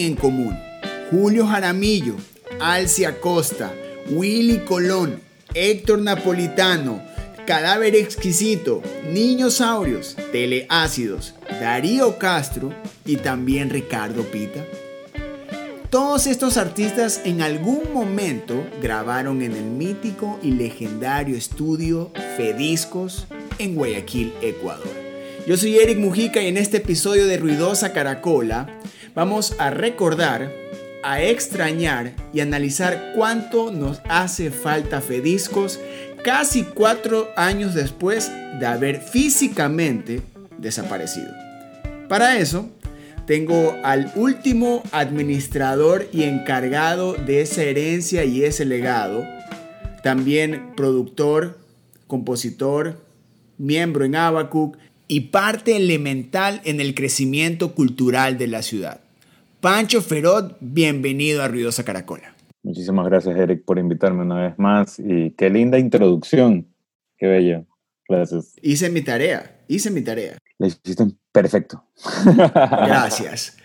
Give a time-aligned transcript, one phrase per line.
[0.00, 0.58] en común?
[1.10, 2.14] Julio Jaramillo,
[2.60, 3.72] Alcia Costa,
[4.10, 5.20] Willy Colón,
[5.54, 7.02] Héctor Napolitano,
[7.46, 12.72] Cadáver Exquisito, Niños Saurios, Teleácidos, Darío Castro
[13.04, 14.64] y también Ricardo Pita.
[15.90, 23.26] Todos estos artistas en algún momento grabaron en el mítico y legendario estudio Fediscos
[23.58, 24.90] en Guayaquil, Ecuador.
[25.46, 28.80] Yo soy Eric Mujica y en este episodio de Ruidosa Caracola
[29.14, 30.52] vamos a recordar,
[31.02, 35.78] a extrañar y analizar cuánto nos hace falta Fediscos
[36.24, 40.22] casi cuatro años después de haber físicamente
[40.58, 41.30] desaparecido.
[42.08, 42.70] Para eso,
[43.26, 49.24] tengo al último administrador y encargado de esa herencia y ese legado,
[50.02, 51.58] también productor,
[52.06, 53.02] compositor,
[53.58, 54.76] miembro en Abacuc
[55.08, 59.03] y parte elemental en el crecimiento cultural de la ciudad.
[59.64, 62.36] Pancho Ferot, bienvenido a Ruidosa Caracola.
[62.62, 66.68] Muchísimas gracias, Eric, por invitarme una vez más y qué linda introducción.
[67.16, 67.64] Qué bello.
[68.06, 68.56] Gracias.
[68.60, 70.36] Hice mi tarea, hice mi tarea.
[70.58, 71.82] La hiciste perfecto.
[72.36, 73.56] Gracias.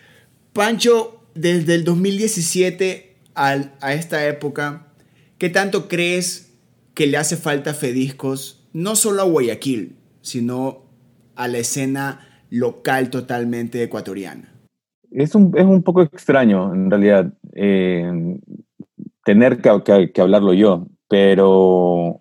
[0.53, 4.93] Pancho, desde el 2017 a esta época,
[5.37, 6.53] ¿qué tanto crees
[6.93, 10.85] que le hace falta Fediscos, no solo a Guayaquil, sino
[11.35, 14.58] a la escena local totalmente ecuatoriana?
[15.11, 18.39] Es un, es un poco extraño, en realidad, eh,
[19.25, 22.19] tener que, hablarlo yo, pero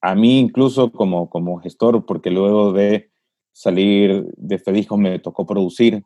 [0.00, 3.10] a mí incluso como, como gestor, porque luego de
[3.52, 6.04] salir de Fedisco me tocó producir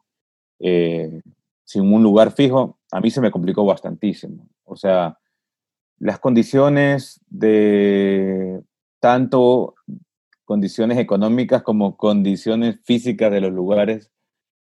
[0.60, 1.22] eh,
[1.64, 4.48] sin un lugar fijo, a mí se me complicó bastantísimo.
[4.64, 5.18] O sea,
[5.98, 8.62] las condiciones de
[9.00, 9.74] tanto
[10.44, 14.11] condiciones económicas como condiciones físicas de los lugares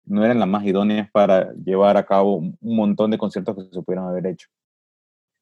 [0.04, 3.82] no eran las más idóneas para llevar a cabo un montón de conciertos que se
[3.82, 4.48] pudieran haber hecho.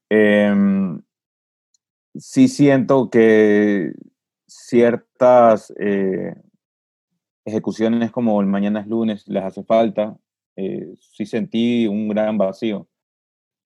[0.08, 1.00] Em,
[2.14, 3.92] sí siento que
[4.46, 6.34] ciertas eh,
[7.44, 10.16] ejecuciones como el Mañana es lunes les hace falta.
[10.56, 12.88] Eh, sí sentí un gran vacío.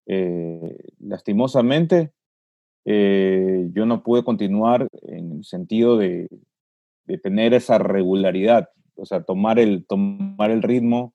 [0.06, 2.12] Eh, lastimosamente,
[2.84, 6.28] eh, yo no pude continuar en el sentido de,
[7.06, 11.14] de, tener esa regularidad, o sea, tomar el, tomar el ritmo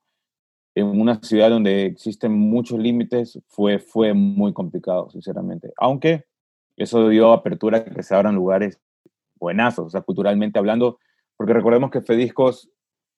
[0.75, 5.73] en una ciudad donde existen muchos límites fue, fue muy complicado, sinceramente.
[5.78, 6.25] Aunque
[6.78, 8.79] eso dio apertura a que se abran lugares
[9.35, 11.00] buenazos, o sea, culturalmente hablando,
[11.38, 12.69] porque recordemos que Fediscos,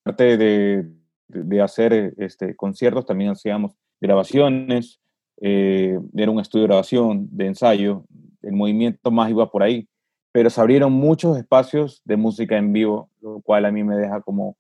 [0.04, 0.92] aparte de,
[1.28, 5.00] de, hacer este, conciertos, también hacíamos grabaciones,
[5.42, 8.06] eh, era un estudio de grabación, de ensayo,
[8.42, 9.88] el movimiento más iba por ahí,
[10.32, 14.22] pero se abrieron muchos espacios de música en vivo, lo cual a mí me deja
[14.22, 14.58] como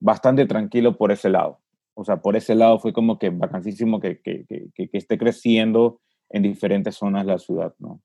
[0.00, 1.60] bastante tranquilo por ese lado.
[1.94, 6.00] O sea, por ese lado fue como que vacancísimo que, que, que, que esté creciendo
[6.30, 8.00] en diferentes zonas de la ciudad, ¿no?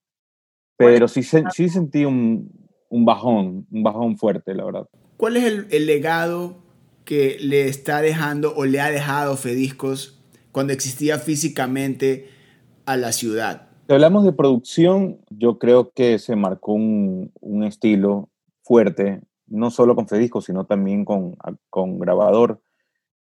[0.78, 2.52] Pero sí, sí sentí un,
[2.90, 4.88] un bajón, un bajón fuerte, la verdad.
[5.18, 6.58] ¿Cuál es el, legado
[7.06, 10.22] que le está dejando o le ha dejado Fediscos
[10.52, 12.30] cuando existía físicamente
[12.86, 13.67] a la ciudad?
[13.88, 18.28] Si hablamos de producción, yo creo que se marcó un, un estilo
[18.62, 21.38] fuerte, no solo con Fediscos, sino también con,
[21.70, 22.60] con Grabador,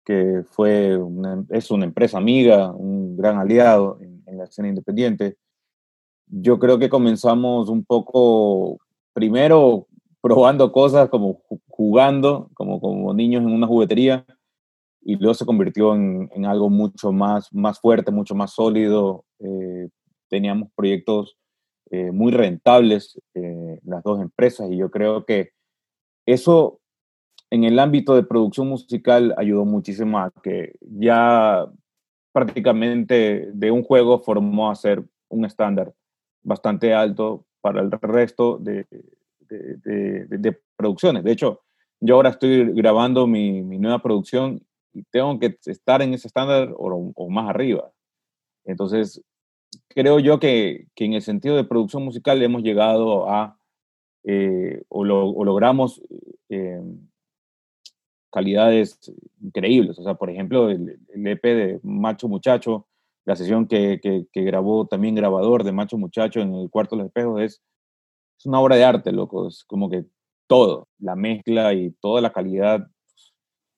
[0.03, 0.99] que fue
[1.51, 5.37] es una empresa amiga, un gran aliado en, en la escena independiente.
[6.25, 8.79] Yo creo que comenzamos un poco
[9.13, 9.85] primero
[10.19, 14.25] probando cosas como jugando, como, como niños en una juguetería,
[14.99, 19.25] y luego se convirtió en, en algo mucho más, más fuerte, mucho más sólido.
[19.37, 19.89] Eh,
[20.35, 21.37] teníamos proyectos
[21.91, 25.51] eh, muy rentables, eh, las dos empresas, y yo creo que
[26.25, 26.81] eso
[27.49, 31.65] en el ámbito de producción musical ayudó muchísimo a que ya
[32.33, 35.93] prácticamente de un juego formó a ser un estándar
[36.43, 38.85] bastante alto para el resto de,
[39.39, 41.23] de, de, producciones.
[41.23, 41.61] De hecho,
[42.01, 44.61] yo ahora estoy grabando mi, mi, nueva producción
[44.91, 47.89] y tengo que estar en ese estándar o, o más arriba.
[48.65, 49.23] Entonces,
[49.95, 53.57] creo yo que, que, en el sentido de producción musical hemos llegado a,
[54.23, 56.01] eh, o, lo, o, logramos
[56.49, 56.81] eh,
[58.31, 58.99] calidades
[59.41, 59.97] increíbles.
[59.97, 62.87] O sea, por ejemplo, el, el, EP de Macho Muchacho,
[63.25, 67.03] la sesión que, que, que, grabó también grabador de Macho Muchacho en el Cuarto de
[67.03, 67.61] los Espejos es,
[68.37, 69.47] es una obra de arte, loco.
[69.47, 70.05] Es como que
[70.47, 72.85] todo, la mezcla y toda la calidad.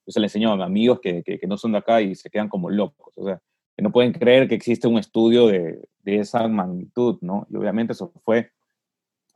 [0.06, 2.48] Yo se le enseño a amigos que, que, no son de acá y se quedan
[2.48, 3.12] como locos.
[3.16, 3.40] O sea,
[3.82, 7.46] no pueden creer que existe un estudio de, esa magnitud, ¿no?
[7.50, 8.50] Y obviamente eso fue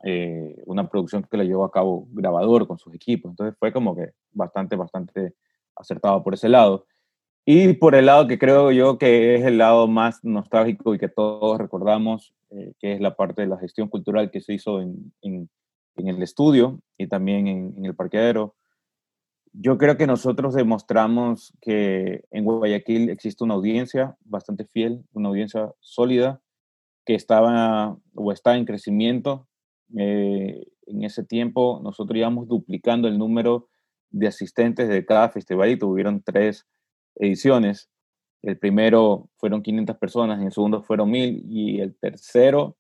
[0.04, 3.30] eh, una producción que la llevó a cabo grabador con sus equipos.
[3.30, 5.34] Entonces fue como que bastante, bastante
[5.76, 6.86] acertado por ese lado.
[7.44, 11.08] Y por el lado que creo yo que es el lado más nostálgico y que
[11.08, 15.12] todos recordamos, eh, que es la parte de la gestión cultural que se hizo en,
[15.96, 18.54] el estudio y también en, el parqueadero.
[19.52, 25.72] Yo creo que nosotros demostramos que en Guayaquil existe una audiencia bastante fiel, una audiencia
[25.80, 26.40] sólida,
[27.04, 29.46] que estaba o está en crecimiento.
[29.96, 33.68] Eh, en ese tiempo nosotros íbamos duplicando el número
[34.10, 36.66] de asistentes de cada festival y tuvieron tres
[37.16, 37.90] ediciones.
[38.40, 42.76] El primero fueron 500 personas, en el segundo fueron 1000 y el tercero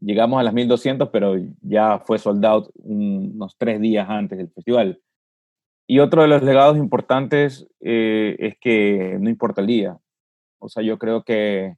[0.00, 5.00] llegamos a las 1200, pero ya fue sold out unos tres días antes del festival.
[5.90, 9.98] Y otro de los legados importantes eh, es que no importa el día.
[10.60, 11.74] O sea, yo creo que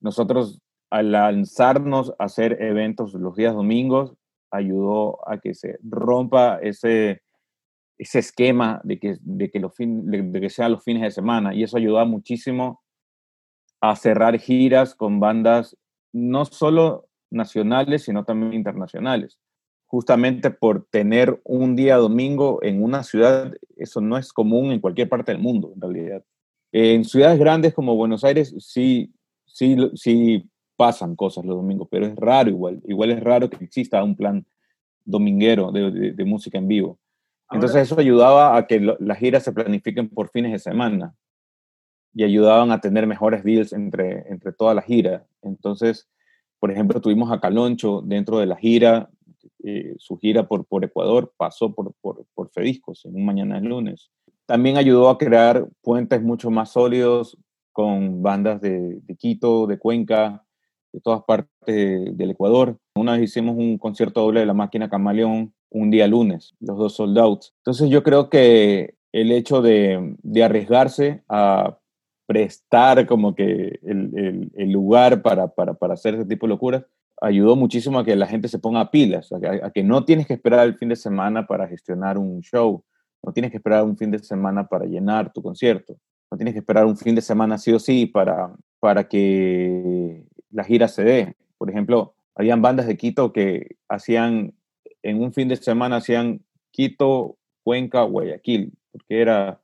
[0.00, 4.12] nosotros al lanzarnos a hacer eventos los días domingos,
[4.50, 7.22] ayudó a que se rompa ese,
[7.96, 11.54] ese esquema de que, de que, los fin, de, que sean los fines de semana.
[11.54, 12.82] Y eso ayudó muchísimo
[13.80, 15.74] a cerrar giras con bandas
[16.12, 19.38] no solo nacionales, sino también internacionales.
[19.92, 25.06] Justamente por tener un día domingo en una ciudad, eso no es común en cualquier
[25.06, 26.24] parte del mundo, en realidad.
[26.72, 29.12] En ciudades grandes como Buenos Aires, sí,
[29.44, 30.48] sí, sí
[30.78, 32.80] pasan cosas los domingos, pero es raro igual.
[32.86, 34.46] Igual es raro que exista un plan
[35.04, 36.98] dominguero de música en vivo.
[37.50, 41.14] Entonces eso ayudaba a que las giras se planifiquen por fines de semana
[42.14, 45.26] y ayudaban a tener mejores deals entre, entre toda la gira.
[45.42, 46.08] Entonces,
[46.58, 49.10] por ejemplo, tuvimos a Caloncho dentro de la gira,
[49.64, 53.68] eh, su gira por, por Ecuador pasó por, por, por Fediscos en un mañana de
[53.68, 54.10] lunes.
[54.46, 57.38] También ayudó a crear puentes mucho más sólidos
[57.72, 60.44] con bandas de, de Quito, de Cuenca,
[60.92, 62.76] de todas partes del Ecuador.
[62.94, 66.94] Una vez hicimos un concierto doble de la máquina Camaleón un día lunes, los dos
[66.94, 67.54] soldados.
[67.58, 71.78] Entonces yo creo que el hecho de, de arriesgarse a
[72.26, 76.84] prestar como que el, el, lugar para, para, para, hacer ese tipo de locuras
[77.22, 80.26] ayudó muchísimo a que la gente se ponga pilas, a que, a que no tienes
[80.26, 82.84] que esperar el fin de semana para gestionar un show,
[83.22, 85.96] no tienes que esperar un fin de semana para llenar tu concierto,
[86.30, 90.64] no tienes que esperar un fin de semana sí o sí para, para que la
[90.64, 91.36] gira se dé.
[91.58, 94.54] Por ejemplo, habían bandas de Quito que hacían
[95.02, 96.40] en un fin de semana hacían
[96.70, 99.60] Quito, Cuenca, Guayaquil, porque era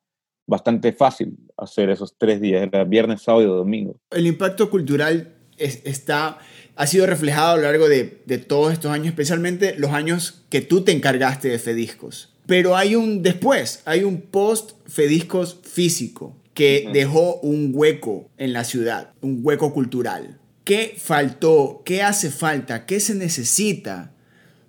[0.47, 4.01] bastante fácil hacer esos tres días, era viernes, sábado y domingo.
[4.11, 6.39] El impacto cultural está,
[6.79, 10.61] ha sido reflejado a lo largo de, de, todos estos años, especialmente los años que
[10.61, 12.33] tú te encargaste de Fediscos.
[12.47, 18.63] Pero hay un después, hay un post Fediscos físico que dejó un hueco en la
[18.63, 20.39] ciudad, un hueco cultural.
[20.63, 21.83] ¿Qué faltó?
[21.85, 22.87] ¿Qué hace falta?
[22.87, 24.13] ¿Qué se necesita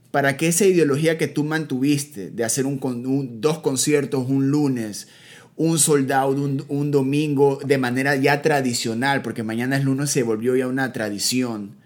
[0.09, 2.79] para que esa ideología que tú mantuviste de hacer un,
[3.39, 5.09] dos conciertos un lunes,
[5.55, 10.55] un soldado un, un, domingo de manera ya tradicional, porque mañana es lunes se volvió
[10.55, 11.78] ya una tradición,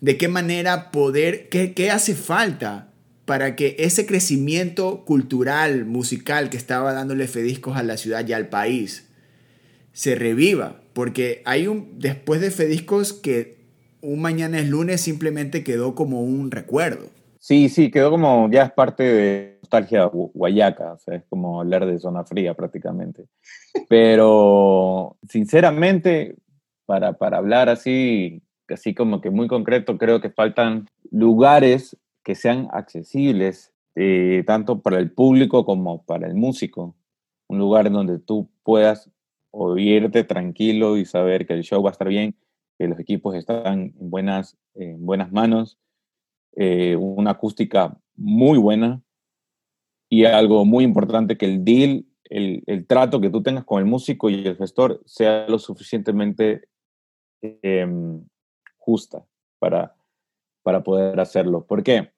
[0.00, 2.92] de qué manera poder, qué, qué hace falta
[3.24, 8.48] para que ese crecimiento cultural, musical que estaba dándole Fediscos a la ciudad y al
[8.48, 9.10] país
[9.92, 13.56] se reviva, porque hay un, después de Fediscos que
[14.02, 17.08] un mañana es lunes simplemente quedó como un recuerdo.
[17.40, 21.86] Sí, sí, quedó como, ya es parte de nostalgia guayaca, o sea, es como hablar
[21.86, 23.24] de zona fría prácticamente.
[23.88, 26.36] Pero, sinceramente,
[26.86, 32.68] para, para hablar así, así como que muy concreto, creo que faltan lugares que sean
[32.72, 36.96] accesibles eh, tanto para el público como para el músico.
[37.48, 39.10] Un lugar donde tú puedas
[39.50, 42.36] oírte tranquilo y saber que el show va a estar bien,
[42.78, 45.78] que los equipos están en buenas, en buenas manos
[46.58, 49.02] eh, una acústica muy buena
[50.08, 53.84] y algo muy importante, que el deal, el, el, trato que tú tengas con el
[53.84, 56.68] músico y el gestor sea lo suficientemente
[57.42, 57.86] eh,
[58.86, 59.26] justa
[59.58, 59.96] para,
[60.62, 61.66] para poder hacerlo.
[61.66, 62.12] ¿Por qué?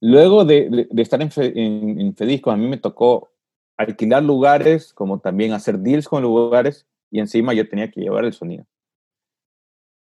[0.00, 3.30] Luego de, estar en, en, en, Fedisco, a mí me tocó
[3.76, 8.32] alquilar lugares, como también hacer deals con lugares, y encima yo tenía que llevar el
[8.32, 8.66] sonido.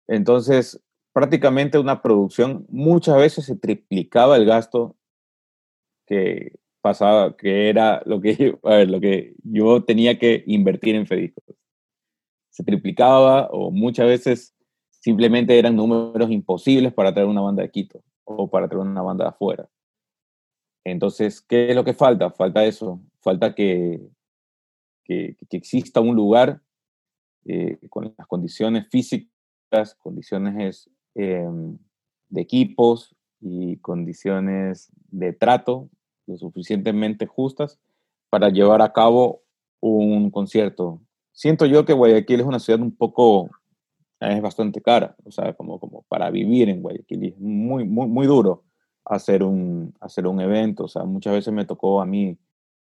[0.08, 4.96] Entonces, prácticamente una producción, muchas veces se triplicaba el gasto
[6.08, 11.08] que pasaba, que era lo que, a ver, lo que yo tenía que invertir en
[11.08, 11.44] Fediscos.
[12.50, 14.54] Se triplicaba o muchas veces
[15.04, 19.26] simplemente eran números imposibles para traer una banda de Quito o para traer una banda
[19.26, 19.70] de afuera.
[20.86, 22.32] Entonces, ¿qué es lo que falta?
[22.32, 24.02] Falta eso, falta que,
[25.04, 26.62] que, exista un lugar
[27.46, 31.78] eh, con las condiciones físicas, condiciones Em,
[32.30, 35.90] de equipos y condiciones de trato
[36.26, 37.80] lo suficientemente justas
[38.32, 39.44] para llevar a cabo
[39.80, 43.52] un concierto siento yo que Guayaquil es una ciudad un poco,
[44.32, 48.28] es bastante cara, o sea, como, como para vivir en Guayaquil, es muy, muy, muy
[48.28, 48.64] duro
[49.06, 52.38] hacer un, hacer un evento, o sea, muchas veces me tocó a mí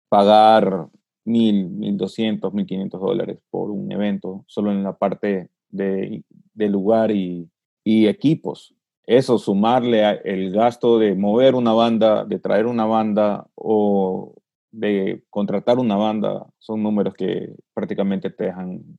[0.08, 0.88] pagar
[1.24, 6.24] mil, mil doscientos, mil quinientos dólares por un evento, solo en la parte de,
[6.54, 7.50] de lugar y,
[7.84, 8.74] y equipos.
[9.04, 14.34] Eso, sumarle el gasto de mover una banda, de traer una banda o
[14.72, 18.98] de contratar una banda, son números que prácticamente te dejan,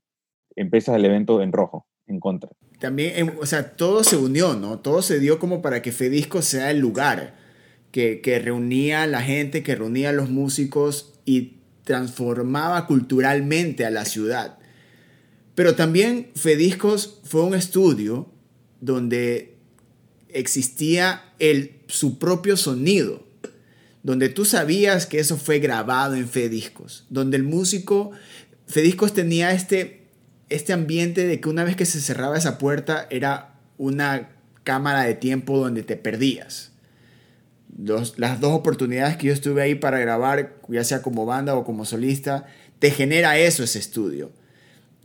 [0.55, 2.49] empiezas el evento en rojo, en contra.
[2.79, 4.79] También, em, o sea, todo se unió, ¿no?
[4.79, 7.35] Todo se dio como para que Fedisco sea el lugar
[7.91, 13.91] que, que reunía a la gente, que reunía a los músicos y transformaba culturalmente a
[13.91, 14.57] la ciudad.
[15.55, 18.29] Pero también Fediscos fue un estudio
[18.79, 19.55] donde
[20.29, 23.25] existía el, su propio sonido,
[24.03, 28.11] donde tú sabías que eso fue grabado en Fediscos, donde el músico,
[28.67, 30.06] Fediscos tenía este,
[30.49, 34.29] este ambiente de que una vez que se cerraba esa puerta era una
[34.63, 36.71] cámara de tiempo donde te perdías.
[37.77, 41.85] las dos oportunidades que yo estuve ahí para grabar, ya sea como banda o como
[41.85, 42.45] solista,
[42.79, 44.31] te genera eso ese estudio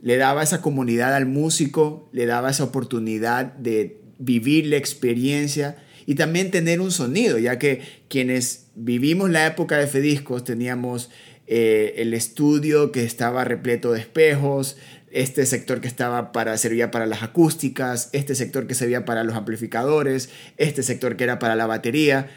[0.03, 6.15] le daba esa comunidad al músico, le daba esa oportunidad de vivir la experiencia y
[6.15, 11.09] también tener un sonido, ya que quienes vivimos la época de Fediscos teníamos
[11.47, 14.75] eh, el estudio que estaba repleto de espejos,
[15.13, 19.35] este sector que estaba para, servía para las acústicas, este sector que servía para los
[19.35, 22.29] amplificadores, este sector que era para la batería,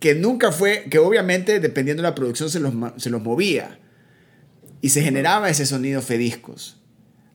[0.00, 3.78] que nunca fue, que obviamente dependiendo de la producción se los, se los movía
[4.80, 6.80] y se generaba ese sonido Fediscos.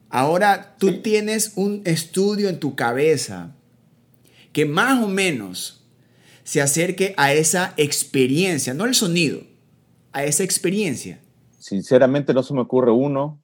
[0.09, 3.55] Ahora tú tienes un estudio en tu cabeza
[4.51, 5.87] que más o menos
[6.43, 9.43] se acerque a esa experiencia, no el sonido,
[10.11, 11.21] a esa experiencia.
[11.57, 13.38] Sinceramente no se me ocurre uno,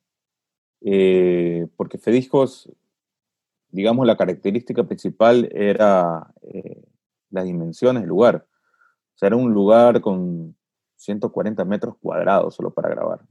[0.82, 2.72] eh, porque Fediscos,
[3.70, 6.84] digamos, la característica principal era eh,
[7.30, 8.46] las dimensiones del lugar.
[9.16, 10.56] O sea, era un lugar con
[10.98, 13.22] 140 metros cuadrados solo para grabar.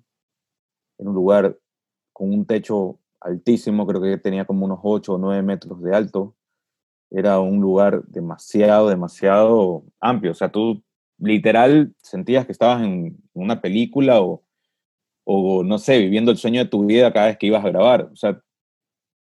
[0.98, 1.58] Era un lugar
[2.12, 6.34] con un techo altísimo, creo que tenía como unos 8 o 9 metros de alto.
[7.10, 10.32] Era un lugar demasiado, demasiado amplio.
[10.32, 10.82] O sea, tú
[11.18, 14.42] literal sentías que estabas en una película o,
[15.24, 18.10] o, no sé, viviendo el sueño de tu vida cada vez que ibas a grabar.
[18.12, 18.40] O sea,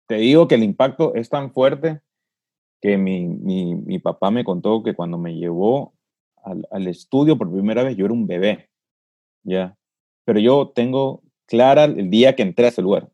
[0.06, 2.00] te digo que el impacto es tan fuerte
[2.80, 5.94] que mi, mi, mi papá me contó que cuando me llevó
[6.44, 8.68] al, al, estudio por primera vez, yo era un bebé,
[9.42, 9.76] ¿ya?
[10.24, 13.04] Pero yo tengo clara el día que entré a ese lugar.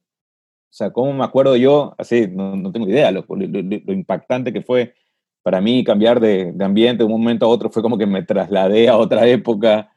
[0.73, 1.95] O sea, ¿cómo me acuerdo yo?
[1.99, 4.95] Así, no, no tengo idea, lo, lo, impactante que fue
[5.43, 8.23] para mí cambiar de, de, ambiente de un momento a otro fue como que me
[8.23, 9.92] trasladé a otra época.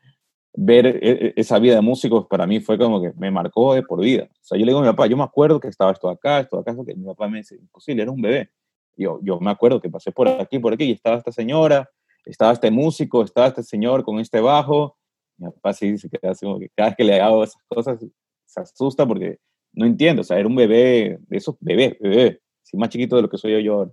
[0.58, 3.84] Ver e, e, esa vida de músicos para mí fue como que me marcó de
[3.84, 4.30] por vida.
[4.32, 6.40] O sea, yo le digo a mi papá, yo me acuerdo que estaba esto acá,
[6.40, 8.50] esto acá, que mi papá me dice, imposible, era un bebé.
[8.96, 11.90] Yo, yo me acuerdo que pasé por aquí, por aquí, y estaba esta señora,
[12.26, 14.98] estaba este músico, estaba este señor con este bajo.
[15.38, 18.00] Mi papá sí dice que cada vez que le hago esas cosas
[18.46, 19.40] se asusta porque
[19.74, 23.24] no entiendo, o sea, era un bebé, de esos bebés, bebé, sí, más chiquito de
[23.24, 23.92] lo que soy yo, yo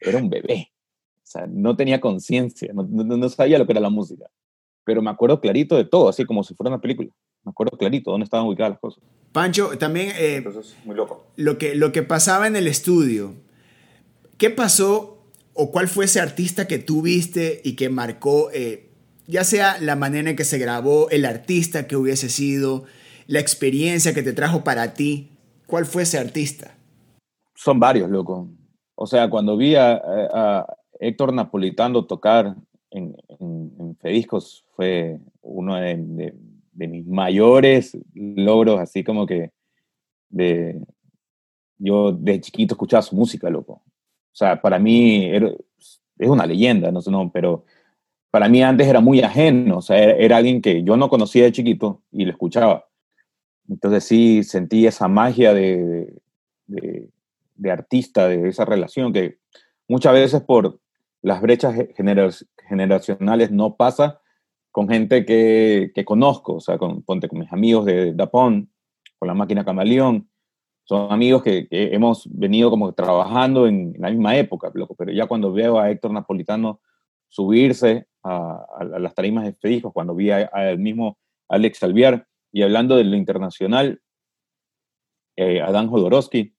[0.00, 0.72] era un bebé.
[1.16, 4.28] O sea, no tenía conciencia, no, no, sabía lo que era la música.
[4.84, 7.10] Pero me acuerdo clarito de todo, así como si fuera una película.
[7.44, 9.02] Me acuerdo clarito dónde estaban ubicadas las cosas.
[9.32, 11.26] Pancho, también eh, Entonces, muy loco.
[11.36, 13.34] Lo, que, lo que pasaba en el estudio,
[14.36, 15.20] ¿qué pasó
[15.54, 18.90] o cuál fue ese artista que tú viste y que marcó, eh,
[19.26, 22.84] ya sea la manera en que se grabó, el artista que hubiese sido,
[23.26, 25.30] la experiencia que te trajo para ti?
[25.66, 26.76] ¿Cuál fue ese artista?
[27.54, 28.48] Son varios, loco.
[28.96, 30.66] O sea, cuando vi a,
[30.98, 32.54] Héctor Napolitano tocar
[32.90, 35.96] en, en, Fediscos fue uno de,
[36.74, 39.50] mis mayores logros, así como que
[40.28, 40.80] de,
[41.78, 43.72] yo de chiquito escuchaba su música, loco.
[43.72, 47.64] O sea, para mí es una leyenda, no sé, no, pero
[48.30, 51.44] para mí antes era muy ajeno, o sea, era, era, alguien que yo no conocía
[51.44, 52.86] de chiquito y lo escuchaba.
[53.68, 56.14] Entonces sí sentí esa magia de,
[56.66, 59.38] de, artista, de esa relación que
[59.88, 60.80] muchas veces por
[61.22, 61.74] las brechas
[62.68, 64.20] generacionales no pasa
[64.70, 68.72] con gente que, que conozco, o sea, con, ponte con mis amigos de Dapón,
[69.18, 70.30] con la máquina Camaleón,
[70.90, 75.78] son amigos que, hemos venido como trabajando en, la misma época, pero ya cuando veo
[75.78, 76.80] a Héctor Napolitano
[77.28, 78.66] subirse a,
[78.98, 81.16] las tarimas de Fedijos, cuando vi al mismo
[81.48, 84.00] Alex Alviar, y hablando de lo internacional,
[85.36, 86.56] eh, Adán Jodorowsky,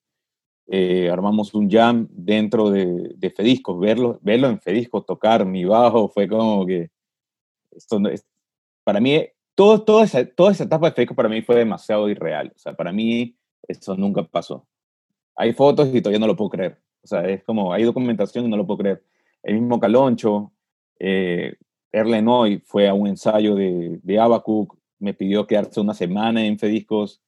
[0.68, 6.08] eh, armamos un jam dentro de, de, Fediscos, verlo, verlo en Fediscos tocar mi bajo
[6.10, 6.90] fue como que,
[7.72, 8.00] esto
[8.84, 9.26] para mí,
[9.56, 12.52] todo, toda, esa, toda esa etapa de Fediscos para mí fue demasiado irreal.
[12.56, 13.36] O sea, para mí
[13.68, 14.68] Eso nunca pasó.
[15.36, 16.82] Hay fotos y todavía no lo puedo creer.
[17.04, 19.04] O sea, es como, hay documentación y no lo puedo creer.
[19.44, 20.52] El mismo Caloncho,
[21.00, 21.56] eh,
[21.92, 27.22] Erlenoy fue a un ensayo de, de Abacuc, me pidió quedarse una semana en Fediscos,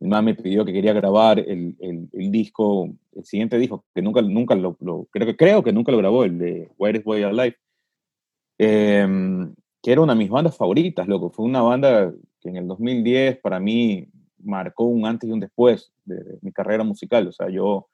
[0.00, 4.54] más me pidió que quería grabar el, el, disco, el siguiente disco, que nunca, nunca
[4.54, 4.76] lo,
[5.10, 7.56] creo, que, creo que nunca lo grabó, el de Where is Boy Alive,
[8.58, 11.30] em, que era una de mis bandas favoritas, loco.
[11.30, 14.08] Fue una banda que en el 2010 para mí
[14.42, 17.28] marcó un antes y un después de, mi carrera musical.
[17.28, 17.88] O sea, yo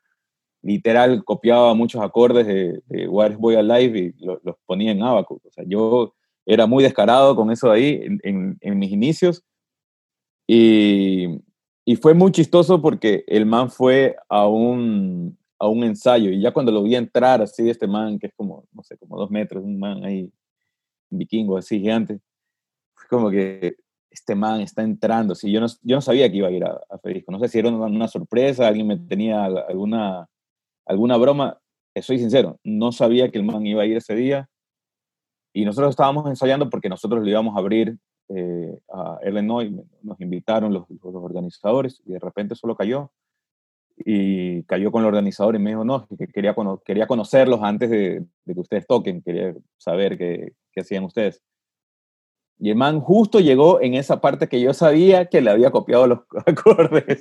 [0.63, 5.41] literal copiaba muchos acordes de, de Where is Boy Alive y los ponía en Abaco.
[5.45, 6.15] O sea, yo
[6.47, 9.45] era muy descarado con eso de ahí en, en mis inicios.
[10.49, 11.41] Y,
[11.85, 16.53] y fue muy chistoso porque el man fue a un, a un ensayo y ya
[16.53, 19.65] cuando lo vi entrar así, este man, que es como, no sé, como dos metros,
[19.65, 20.33] un man ahí,
[21.11, 22.21] un vikingo así gigante,
[23.09, 23.77] como que
[24.11, 25.35] este man está entrando.
[25.35, 27.01] Sí, yo, no, yo no sabía que iba a ir a, a.
[27.29, 30.29] No sé si era una, sorpresa, alguien me tenía alguna,
[30.87, 31.59] alguna broma.
[32.01, 34.49] Soy sincero, no sabía que el man iba a ir ese día.
[35.53, 37.99] Y nosotros estábamos ensayando porque nosotros le íbamos a abrir
[38.35, 39.71] eh, a Illinois,
[40.03, 43.11] nos invitaron los, los, organizadores y de repente solo cayó.
[44.05, 48.25] Y cayó con el organizador y me dijo, no, que quería, quería conocerlos antes de,
[48.47, 51.43] que ustedes toquen, quería saber qué, qué hacían ustedes.
[52.59, 56.07] Y el man justo llegó en esa parte que yo sabía que le había copiado
[56.07, 57.21] los acordes.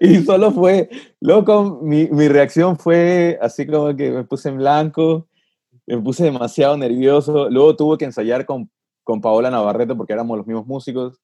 [0.00, 5.28] y solo fue, loco, mi, mi, reacción fue así como que me puse en blanco,
[5.86, 7.48] me puse demasiado nervioso.
[7.50, 8.70] Luego tuve que ensayar con
[9.04, 11.20] con Paola Navarrete porque éramos los mismos músicos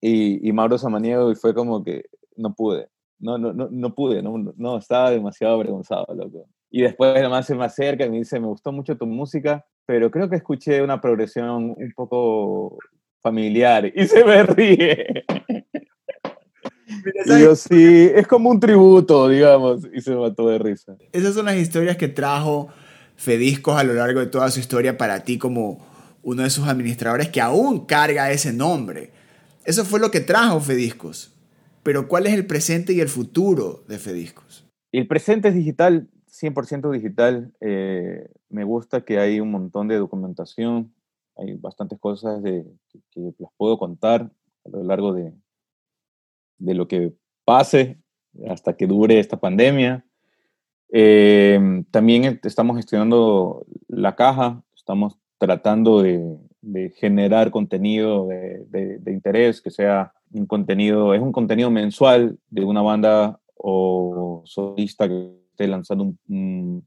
[0.00, 2.04] y, y Mauro Samaniego y fue como que
[2.36, 6.46] no pude, no, no, no, no pude, no, no, estaba demasiado avergonzado, loco.
[6.70, 10.10] Y después además se me acerca y me dice, me gustó mucho tu música, pero
[10.10, 12.78] creo que escuché una progresión un poco
[13.20, 15.24] familiar y se me ríe.
[17.26, 20.96] Y yo sí, es como un tributo, digamos, y se mató de risa.
[21.12, 22.68] Esas son las historias que trajo
[23.16, 25.78] Fediscos a lo largo de toda su historia para ti como
[26.24, 29.12] uno de sus administradores que aún carga ese nombre.
[29.64, 31.34] Eso fue lo que trajo Fediscos.
[31.82, 34.66] Pero ¿cuál es el presente y el futuro de Fediscos?
[34.90, 37.52] El presente es digital, 100% digital.
[37.60, 40.94] Eh, me gusta que hay un montón de documentación,
[41.36, 42.64] hay bastantes cosas de,
[43.10, 44.32] que, las puedo contar
[44.64, 45.32] a lo largo de,
[46.58, 47.12] de lo que
[47.44, 48.00] pase
[48.48, 50.06] hasta que dure esta pandemia.
[50.90, 56.38] Eh, también estamos gestionando la caja, estamos tratando de,
[56.96, 63.38] generar contenido de, interés, que sea un contenido, es un contenido mensual de una banda
[63.56, 66.84] o solista que esté lanzando un,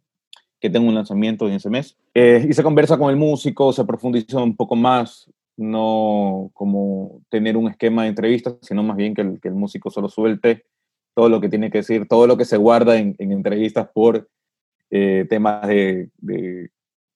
[0.60, 1.96] que tenga un lanzamiento en ese mes.
[2.13, 7.58] Eh, y se conversa con el músico, se profundiza un poco más, no como tener
[7.58, 10.63] un esquema de entrevistas, sino más bien que el, que el músico solo suelte
[11.17, 14.30] todo lo que tiene que decir, todo lo que se guarda en, entrevistas por
[14.91, 16.12] eh, temas de,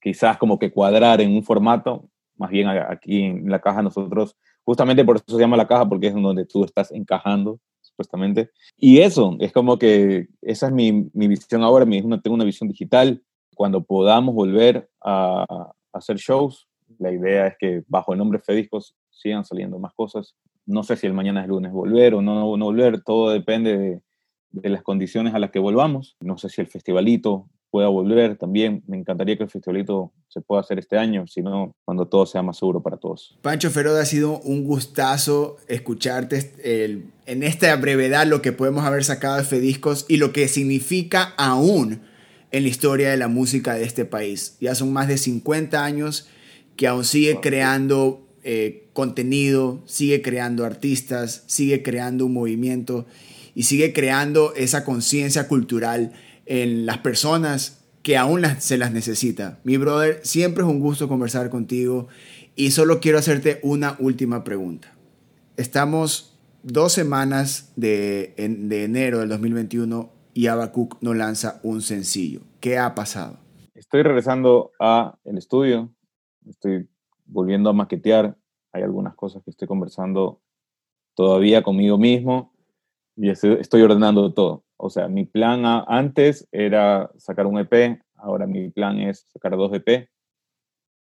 [0.02, 5.06] quizás como que cuadrar en un formato, más bien aquí en la caja nosotros, justamente
[5.06, 8.50] por eso se llama la caja, porque es donde tú estás encajando, supuestamente.
[8.78, 12.68] Y eso, es como que esa es mi, mi visión ahora, mi, tengo una visión
[12.68, 13.22] digital.
[13.56, 15.46] Cuando podamos volver a,
[15.94, 16.68] hacer shows,
[17.00, 20.36] la idea es que bajo el nombre Fediscos sigan saliendo más cosas.
[20.66, 24.02] No sé si el mañana es lunes volver o no, no volver, todo depende de,
[24.52, 26.16] de las condiciones a las que volvamos.
[26.22, 28.84] No sé si el festivalito pueda volver también.
[28.86, 32.58] Me encantaría que el festivalito se pueda hacer este año, sino cuando todo sea más
[32.58, 33.40] seguro para todos.
[33.42, 36.52] Pancho Feroda, ha sido un gustazo escucharte
[37.26, 42.02] en esta brevedad lo que podemos haber sacado de Fediscos y lo que significa aún
[42.52, 44.58] en la historia de la música de este país.
[44.60, 46.28] Ya son más de 50 años
[46.76, 53.06] que aún sigue creando eh, contenido, sigue creando artistas, sigue creando un movimiento
[53.56, 56.12] y sigue creando esa conciencia cultural
[56.52, 59.60] en las personas que aún se las necesita.
[59.64, 62.10] Mi brother, siempre es un gusto conversar contigo
[62.58, 64.94] y solo quiero hacerte una última pregunta.
[65.56, 72.42] Estamos dos semanas de, de enero del 2021 y Abacuc no lanza un sencillo.
[72.60, 73.38] ¿Qué ha pasado?
[73.74, 75.90] Estoy regresando a el estudio,
[76.50, 76.90] estoy
[77.28, 78.36] volviendo a maquetear,
[78.74, 80.42] hay algunas cosas que estoy conversando
[81.16, 82.52] todavía conmigo mismo
[83.16, 84.66] y estoy ordenando todo.
[84.84, 89.72] O sea, mi plan antes era sacar un EP, ahora mi plan es sacar dos
[89.74, 90.10] EP.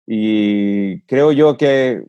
[0.05, 2.03] Y creo yo que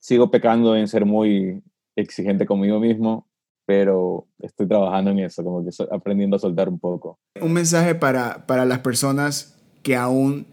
[0.00, 1.62] sigo pecando en ser muy
[1.96, 3.26] exigente conmigo mismo,
[3.64, 7.18] pero estoy trabajando en eso, como que estoy aprendiendo a soltar un poco.
[7.40, 10.46] Un mensaje para, para las personas que aún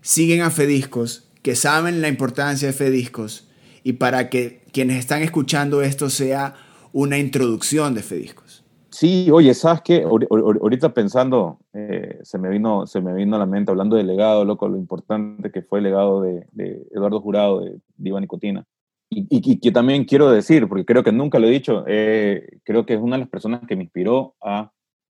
[0.00, 3.50] siguen a Fediscos, que saben la importancia de Fediscos,
[3.82, 6.54] y para que quienes están escuchando esto sea
[6.92, 8.65] una introducción de Fediscos.
[8.90, 10.04] Sí, oye, ¿sabes qué?
[10.04, 14.44] Ahorita pensando, eh, se, me vino, se me vino a la mente, hablando del legado,
[14.44, 16.46] loco, lo importante que fue el legado de,
[16.92, 18.64] Eduardo Jurado, de, Diva Nicotina.
[19.08, 22.94] Y, que también quiero decir, porque creo que nunca lo he dicho, eh, creo que
[22.94, 24.72] es una de las personas que me inspiró a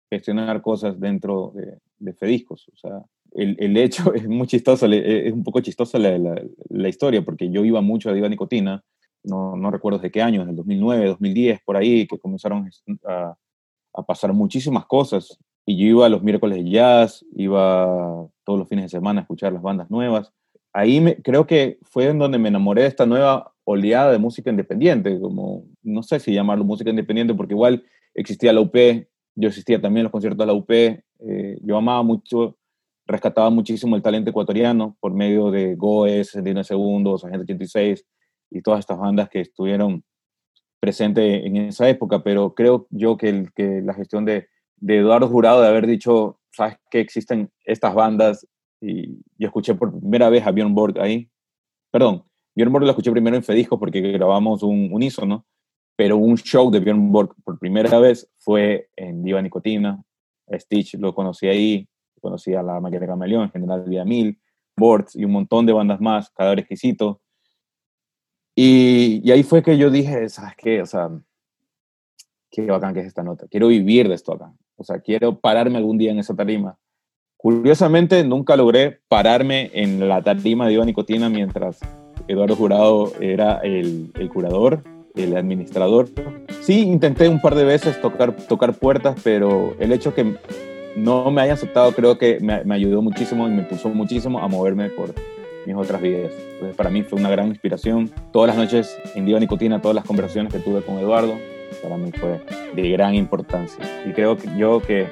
[0.10, 2.70] gestionar cosas dentro de, Fediscos.
[2.74, 7.64] O sea, el, hecho es muy chistoso, es un poco chistosa la, historia, porque yo
[7.66, 8.84] iba mucho a Diva Nicotina,
[9.24, 12.70] no, no recuerdo de qué año, en el 2009, 2010, por ahí, que comenzaron
[13.06, 13.36] a,
[14.00, 15.38] a pasar muchísimas cosas.
[15.66, 19.54] Y yo iba los miércoles de jazz, iba todos los fines de semana a escuchar
[19.54, 20.32] las bandas nuevas.
[20.74, 24.50] Ahí me, creo que fue en donde me enamoré de esta nueva oleada de música
[24.50, 27.84] independiente, como no sé si llamarlo música independiente, porque igual
[28.16, 28.76] existía la UP,
[29.36, 32.58] yo existía también los conciertos de la UP, eh, yo amaba mucho,
[33.06, 38.06] rescataba muchísimo el talento ecuatoriano por medio de Goes, 69 Segundos, Agente 86
[38.52, 40.04] y todas estas bandas que estuvieron
[40.80, 44.48] presentes en esa época, pero creo yo que, el, que la gestión de,
[44.82, 48.48] Eduardo Jurado de haber dicho, sabes que existen estas bandas
[48.82, 51.30] y yo escuché por primera vez a Björn Borg ahí,
[51.92, 52.24] perdón,
[52.56, 55.46] Björn Borg lo escuché primero en Fedisco porque grabamos un unísono,
[55.98, 60.02] pero un show de Björn Borg por primera vez fue en Diva Nicotina,
[60.50, 61.88] Stitch lo conocí ahí,
[62.20, 64.40] conocí a la de Camaleón, General Vía Mil,
[64.78, 67.22] Bords y un montón de bandas más, Cadáver Exquisito.
[68.62, 70.82] Y, ahí fue que yo dije, ¿sabes qué?
[70.82, 71.10] O sea,
[72.52, 73.48] qué bacán que es esta nota.
[73.50, 74.52] Quiero vivir de esto acá.
[74.76, 76.78] O sea, quiero pararme algún día en esa tarima.
[77.38, 81.80] Curiosamente, nunca logré pararme en la tarima de Iva Nicotina mientras
[82.28, 84.84] Eduardo Jurado era el, curador,
[85.16, 86.10] el administrador.
[86.60, 90.36] Sí, intenté un par de veces tocar, tocar puertas, pero el hecho que
[90.98, 94.50] no me hayan aceptado creo que me, me ayudó muchísimo y me puso muchísimo a
[94.50, 95.14] moverme por
[95.66, 96.32] mis otras vidas.
[96.54, 98.10] Entonces, para mí fue una gran inspiración.
[98.32, 101.38] Todas las noches en Diva Nicotina, todas las conversaciones que tuve con Eduardo,
[101.82, 102.42] para mí fue
[102.76, 103.84] de gran importancia.
[104.06, 105.08] Y creo que yo que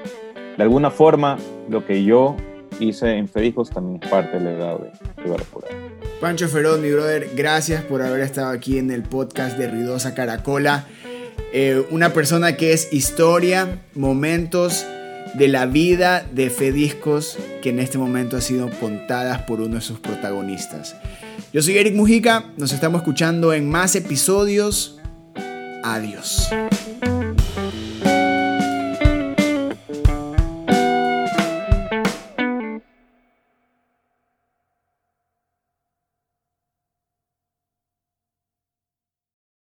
[0.57, 1.38] de alguna forma
[1.69, 2.36] lo que yo
[2.79, 5.75] hice en Fedijos también es parte del legado de Eduardo Jurado.
[6.19, 10.86] Pancho Ferón, mi brother, gracias por haber estado aquí en el podcast de Ruidosa Caracola.
[11.53, 14.86] Eh, una persona que es historia, momentos
[15.33, 19.81] de la vida de Fediscos que en este momento ha sido contadas por uno de
[19.81, 20.95] sus protagonistas.
[21.53, 24.99] Yo soy Eric Mujica, nos estamos escuchando en más episodios
[25.83, 26.49] Adiós.